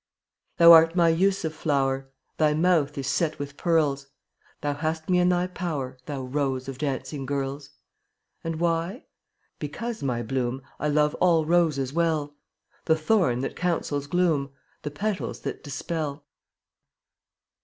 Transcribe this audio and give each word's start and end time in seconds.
Thou 0.57 0.71
art 0.71 0.95
my 0.95 1.09
Yusuf 1.09 1.53
flower, 1.53 2.09
Thy 2.39 2.55
mouth 2.55 2.97
is 2.97 3.05
set 3.05 3.37
with 3.37 3.55
pearls; 3.55 4.07
Thou 4.61 4.73
hast 4.73 5.11
me 5.11 5.19
in 5.19 5.29
thy 5.29 5.45
power, 5.45 5.99
Thou 6.07 6.23
rose 6.23 6.67
of 6.67 6.79
dancing 6.79 7.23
girls. 7.27 7.69
And 8.43 8.59
why? 8.59 9.05
Because, 9.59 10.01
my 10.01 10.23
bloom, 10.23 10.63
I 10.79 10.87
love 10.87 11.13
all 11.21 11.45
roses 11.45 11.93
well— 11.93 12.33
The 12.85 12.97
thorn 12.97 13.41
that 13.41 13.55
counsels 13.55 14.07
gloom, 14.07 14.49
The 14.81 14.89
petals 14.89 15.41
that 15.41 15.63
dispel. 15.63 16.25